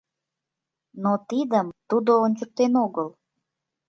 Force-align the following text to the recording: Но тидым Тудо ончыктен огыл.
Но 1.03 1.11
тидым 1.29 1.67
Тудо 1.89 2.11
ончыктен 2.25 2.73
огыл. 2.85 3.07